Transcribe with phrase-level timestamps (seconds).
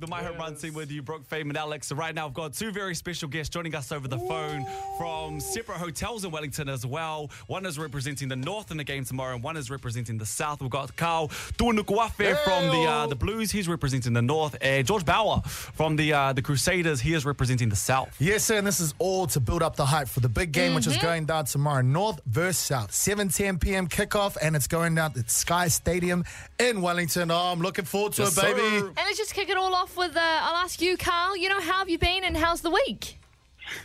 [0.00, 1.86] The My Home Run team with you, Brooke, Fame, and Alex.
[1.86, 4.66] So right now, I've got two very special guests joining us over the phone
[4.98, 7.30] from separate hotels in Wellington as well.
[7.46, 10.60] One is representing the North in the game tomorrow, and one is representing the South.
[10.60, 13.52] We've got Karl Tu'inukuafe from the uh, the Blues.
[13.52, 14.56] He's representing the North.
[14.60, 17.00] And George Bower from the uh, the Crusaders.
[17.00, 18.16] He is representing the South.
[18.18, 20.74] Yes, sir, and this is all to build up the hype for the big game,
[20.74, 21.06] which is Mm-hmm.
[21.06, 21.82] going down tomorrow.
[21.82, 23.86] North versus South, 7.10 p.m.
[23.86, 26.24] kickoff, and it's going down at Sky Stadium
[26.58, 27.30] in Wellington.
[27.30, 28.58] Oh, I'm looking forward to Yes, it, baby.
[28.80, 28.86] sir.
[28.88, 31.36] And let's just kick it all off with uh, I'll ask you, Karl.
[31.36, 33.18] You know, how have you been and how's the week?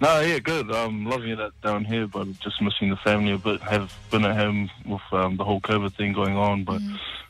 [0.00, 0.70] No, yeah, good.
[0.70, 3.60] I'm loving it down here, but just missing the family a bit.
[3.60, 6.80] Have been at home with um, the whole COVID thing going on, but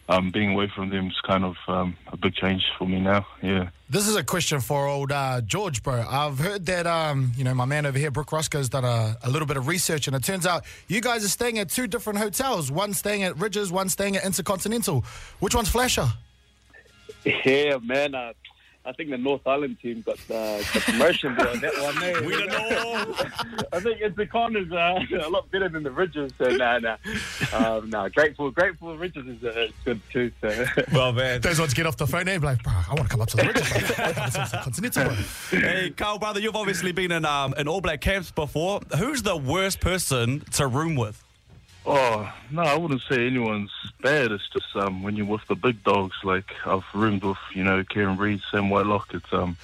[0.09, 3.27] um, being away from them is kind of um, a big change for me now.
[3.43, 3.71] Yeah.
[3.89, 6.05] This is a question for old uh, George, bro.
[6.09, 9.31] I've heard that, um, you know, my man over here, Brooke Roscoe's done a, a
[9.31, 12.19] little bit of research, and it turns out you guys are staying at two different
[12.19, 12.71] hotels.
[12.71, 15.05] One staying at Rydges, one staying at Intercontinental.
[15.41, 16.09] Which one's flasher?
[17.25, 18.15] Yeah, man.
[18.15, 18.33] Uh,
[18.87, 22.03] I think the North Island team got uh, the promotion on that one.
[22.03, 22.21] eh?
[22.21, 23.15] We don't know.
[23.73, 26.33] I think Intercon is uh, a lot better than the Rydges.
[26.37, 26.97] So, nah, nah.
[27.79, 30.31] Um, nah, grateful, grateful Rydges is uh, good too.
[30.43, 30.67] So.
[30.93, 31.41] well, man.
[31.41, 33.29] Those ones get off the phone and be like, bro, I want to come up
[33.29, 33.97] to the Rydges.
[33.97, 34.05] bro.
[34.05, 35.61] Wanna come to Intercontinental, bro.
[35.61, 38.81] Hey, Karl, brother, you've obviously been in um, in All Black camps before.
[38.99, 41.24] Who's the worst person to room with?
[41.87, 43.71] Oh no, I wouldn't say anyone's
[44.03, 44.33] bad.
[44.33, 47.85] It's just um, when you're with the big dogs, like I've roomed with, you know,
[47.85, 49.13] Kieran Read, Sam Whitelock.
[49.13, 49.57] It's um,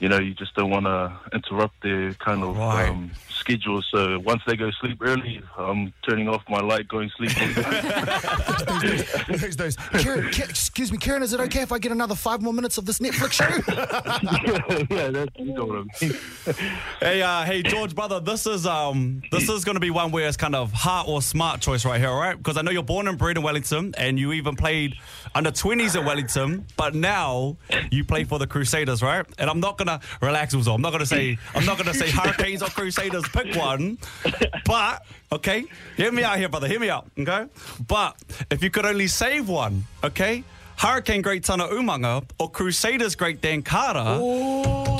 [0.00, 2.88] you know, you just don't want to interrupt their kind of Right.
[2.88, 3.10] um,
[3.48, 3.82] schedule.
[3.90, 7.30] So once they go sleep early, I'm turning off my light, going sleep.
[9.38, 9.76] Who's those?
[9.76, 12.76] Karen, Ki- excuse me, Karen, is it okay if I get another five more minutes
[12.78, 13.48] of this Netflix show?
[14.94, 16.14] yeah, that's you know what I mean.
[17.00, 20.28] Hey, uh, hey, George, brother, this is um, this is going to be one where
[20.28, 22.36] it's kind of heart or smart choice right here, all right?
[22.36, 24.94] Because I know you're born and bred in Wellington, and you even played
[25.34, 27.56] under 20s in Wellington, but now
[27.90, 29.24] you play for the Crusaders, right?
[29.38, 30.74] And I'm not gonna relax, Uzo.
[30.74, 33.24] I'm not gonna say I'm not gonna say Hurricanes or Crusaders.
[33.38, 33.98] Pick one,
[34.64, 35.64] but okay,
[35.96, 36.66] hear me out here, brother.
[36.66, 37.46] Hear me out, okay?
[37.86, 38.16] But
[38.50, 40.42] if you could only save one, okay?
[40.76, 44.18] Hurricane Great Tana Umaga or Crusaders Great Dan Carter,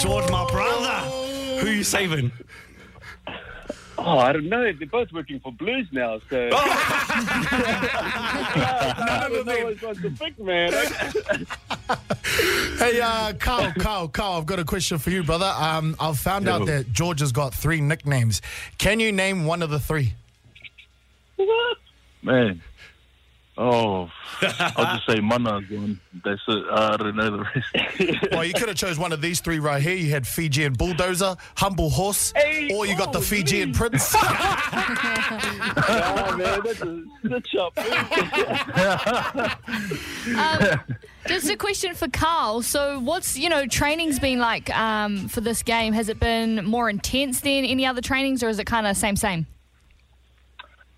[0.00, 1.00] George, my brother,
[1.60, 2.30] who you saving?
[4.00, 4.72] Oh, I don't know.
[4.72, 6.20] They're both working for Blues now.
[6.30, 6.48] So.
[9.10, 10.72] I don't know which one's the pick, man.
[12.78, 15.52] hey, uh, Karl, Karl, Karl, I've got a question for you, brother.
[15.56, 16.66] Um, I've found out Yo.
[16.66, 18.40] that George has got three nicknames.
[18.78, 20.14] Can you name one of the three?
[21.36, 21.78] What?
[22.22, 22.62] Man.
[23.60, 24.08] Oh,
[24.40, 25.98] I'll just say Mana again.
[26.24, 26.64] That's it.
[26.70, 27.66] I don't know the rest.
[28.32, 29.96] Well, you could have chose one of these three right here.
[29.96, 34.14] You had Fijian Bulldozer, Humble Horse, Hey, or you got the oh, Fijian Prince.
[34.14, 34.20] oh,
[36.38, 37.76] man, that's a stitch up.
[40.38, 40.80] Um,
[41.26, 42.62] just a question for Karl.
[42.62, 45.94] So, what's you know training's been like um, for this game?
[45.94, 49.16] Has it been more intense than any other trainings, or is it kind of same
[49.16, 49.48] same?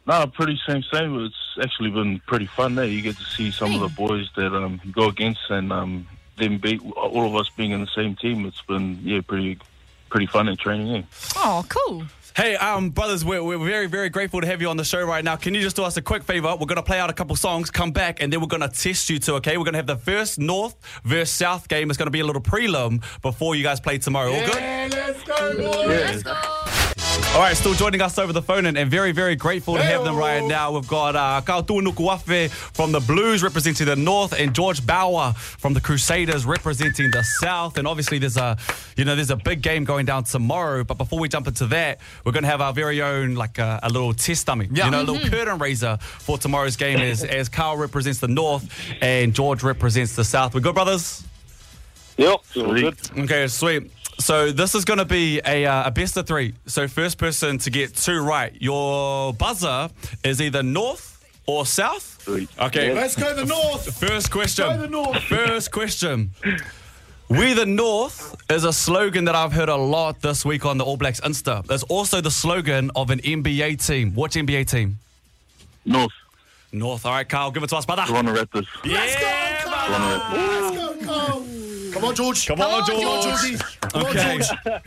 [0.06, 1.25] No, pretty same same.
[1.25, 2.84] It's actually been pretty fun there.
[2.84, 6.06] You get to see some of the boys that um, you go against, and um,
[6.37, 8.47] them beat all of us being in the same team.
[8.47, 9.59] It's been yeah, pretty
[10.09, 10.88] pretty fun in training.
[10.88, 11.03] Yeah.
[11.37, 12.05] Oh, cool.
[12.37, 15.25] Hey, um, brothers, we're, we're very, very grateful to have you on the show right
[15.25, 15.37] now.
[15.37, 16.49] Can you just do us a quick favor?
[16.49, 18.69] We're going to play out a couple songs, come back, and then we're going to
[18.69, 19.59] test you two, okay?
[19.59, 21.91] We're going to have the first North versus South game.
[21.91, 24.32] It's going to be a little prelim before you guys play tomorrow.
[24.32, 24.93] All good?
[24.93, 25.88] let's go, boys.
[25.88, 26.59] Let's go.
[27.32, 30.04] All right, still joining us over the phone and, and very, very grateful to have
[30.04, 30.72] them right now.
[30.72, 35.72] We've got uh, Kau Tu'inukuafe from the Blues representing the North and George Bower from
[35.75, 37.78] the Crusaders representing the South.
[37.78, 38.56] And obviously there's a,
[38.97, 40.82] you know, there's a big game going down tomorrow.
[40.82, 43.78] But before we jump into that, we're going to have our very own, like uh,
[43.82, 44.87] a, a little test dummy, Yeah.
[44.87, 48.69] you know, a little curtain raiser for tomorrow's game as, as Karl represents the North
[49.00, 50.53] and George represents the South.
[50.54, 51.22] We good, brothers?
[52.16, 52.99] Yep, all good.
[53.19, 53.91] Okay, sweet.
[54.20, 56.54] So this is going to be a, uh, a best of three.
[56.66, 58.53] So first person to get two right.
[58.60, 59.88] Your buzzer
[60.22, 62.22] is either north or south.
[62.22, 62.48] Sweet.
[62.58, 62.92] Okay.
[62.92, 63.98] Let's go the North.
[63.98, 64.66] First question.
[64.66, 65.22] Go the North.
[65.25, 66.31] First question.
[67.28, 70.84] We the North is a slogan that I've heard a lot this week on the
[70.84, 71.64] All Blacks Insta.
[71.64, 74.14] There's also the slogan of an NBA team.
[74.14, 74.99] Which NBA team?
[75.87, 76.12] North,
[76.73, 77.06] North.
[77.06, 78.02] All right, Karl, give it to us, brother.
[78.05, 78.66] Toronto Raptors.
[78.84, 79.87] Yeah, brother.
[79.87, 80.80] Toronto Raptors.
[82.02, 82.35] Let's go, Karl.
[82.35, 82.47] Come on, George.
[82.47, 83.41] Come on, Come on, George.
[83.50, 83.81] George.
[83.81, 84.41] Come on, Okay.
[84.64, 84.82] George.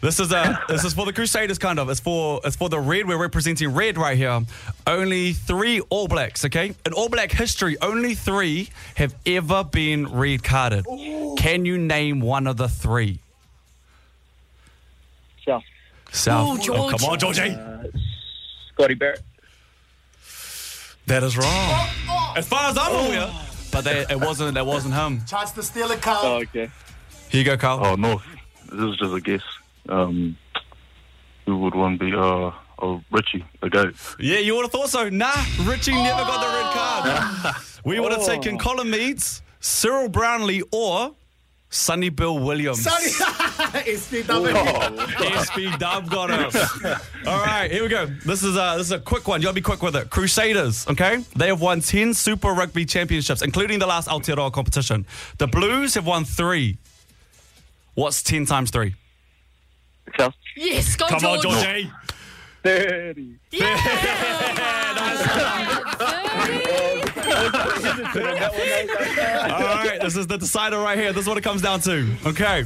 [0.00, 1.88] This is a this is for the Crusaders, kind of.
[1.88, 3.08] It's for it's for the red.
[3.08, 4.38] We're representing red right here.
[4.86, 6.74] Only three All Blacks, okay?
[6.84, 10.84] In All Black history, only three have ever been red carded.
[11.38, 13.18] Can you name one of the three?
[15.46, 15.62] South.
[16.12, 16.48] South.
[16.48, 17.00] Ooh, oh, George.
[17.00, 17.40] come on, Georgie.
[17.54, 17.84] Uh,
[18.74, 19.22] Scotty Barrett.
[21.06, 21.46] That is wrong.
[21.48, 22.34] Oh, oh.
[22.36, 23.30] As far as I'm aware,
[23.74, 24.56] but they, it wasn't.
[24.56, 25.24] It wasn't him.
[25.26, 26.18] Chance to steal a car.
[26.22, 26.70] Oh, okay.
[27.28, 27.84] Here you go, Karl.
[27.84, 28.22] Oh, no,
[28.70, 29.42] This is just a guess.
[29.88, 30.38] Um,
[31.44, 32.14] who would one be?
[32.14, 33.94] Uh, oh, Richie, the goat.
[34.20, 35.08] Yeah, you would have thought so.
[35.08, 35.32] Nah,
[35.64, 37.56] Richie never got the red card.
[37.84, 41.14] we would have taken Colin Meads, Cyril Brownlie, or
[41.74, 42.84] Sonny Bill Williams.
[42.84, 43.10] Sonny,
[43.84, 44.54] SBW.
[45.42, 46.54] SP Dub got it.
[47.26, 48.06] All right, here we go.
[48.06, 49.40] This is a this is a quick one.
[49.40, 50.08] You gotta be quick with it.
[50.08, 51.24] Crusaders, okay?
[51.34, 55.04] They have won ten Super Rugby championships, including the last Aotearoa competition.
[55.38, 56.78] The Blues have won three.
[57.94, 58.94] What's ten times three?
[60.16, 60.34] South.
[60.56, 61.64] Yes, go Come on, George.
[61.64, 61.90] Georgie.
[62.64, 63.36] 30.
[63.50, 63.76] Yeah!
[69.52, 71.12] All right, this is the decider right here.
[71.12, 72.16] This is what it comes down to.
[72.26, 72.64] Okay.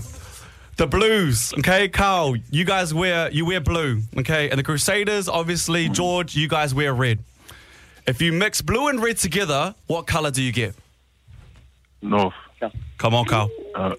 [0.77, 5.89] The Blues, okay, Karl, you guys wear you wear blue, okay, and the Crusaders, obviously,
[5.89, 7.19] George, you guys wear red.
[8.07, 10.77] If you mix blue and red together, what color do you get?
[12.01, 12.33] North.
[12.97, 13.51] Come on, Karl.
[13.75, 13.95] Uh,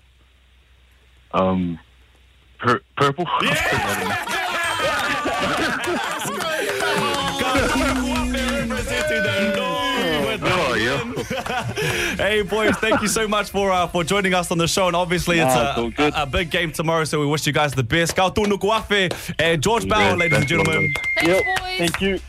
[1.34, 1.78] um,
[2.60, 3.25] pur- purple.
[3.44, 4.38] Yeah.
[12.18, 14.96] Hey boys, thank you so much for uh, for joining us on the show, and
[14.96, 17.74] obviously it's Ah, it's a, a, a big game tomorrow, so we wish you guys
[17.74, 18.16] the best.
[18.16, 18.58] Kau tunu
[19.40, 20.94] and George Bower, ladies and gentlemen.
[21.16, 21.46] Thanks, Yep.
[21.60, 21.78] boys.
[21.78, 22.20] Thank you.